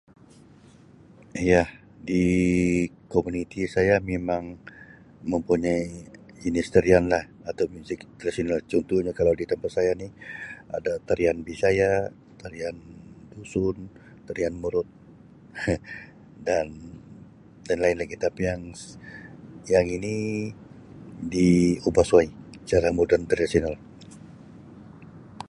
Iya 1.47 1.61
di 2.09 2.23
komuniti 3.13 3.59
saya 3.75 3.95
memang 4.11 4.43
mempunyai 5.31 5.83
jenis 6.43 6.67
tarian 6.73 7.05
lah 7.13 7.23
atau 7.49 7.65
muzik 7.75 7.99
tradisional 8.19 8.59
contoh 8.71 8.97
nya 9.03 9.11
kalau 9.19 9.33
di 9.41 9.45
tempat 9.51 9.71
saya 9.77 9.91
ni 10.01 10.07
ada 10.77 10.93
tarian 11.07 11.37
bisaya, 11.49 11.89
tarian 12.41 12.75
dusun, 13.33 13.77
tarian 14.27 14.55
murut 14.61 14.87
dan 16.47 16.67
dan 17.67 17.77
lain 17.83 17.97
lagi 18.01 18.15
tapi 18.25 18.41
yang 18.49 18.61
yang 19.73 19.85
ini 19.97 20.15
di 21.33 21.49
ubah 21.89 22.05
suai 22.09 22.27
cara 22.69 22.89
moden 22.97 23.23
tradisional. 23.31 23.75